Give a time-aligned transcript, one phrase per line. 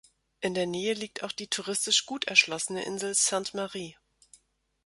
[0.39, 3.95] In der Nähe liegt auch die touristisch gut erschlossene Insel Sainte Marie.